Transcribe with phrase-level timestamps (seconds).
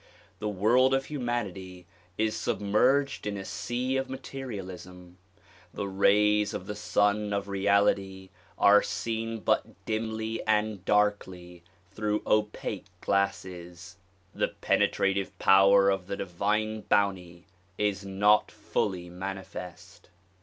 [0.39, 1.85] The world of humanity
[2.17, 5.13] is submerged in a sea of ma terialism.
[5.75, 11.61] The rays of the Sun of Reality are seen but dimly and darkly
[11.91, 13.97] through opaque glasses.
[14.33, 17.45] The penetrative power of the divine bounty
[17.77, 20.09] is not fully manifest.